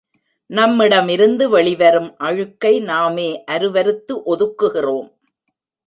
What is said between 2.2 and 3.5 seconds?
அழுக்கை நாமே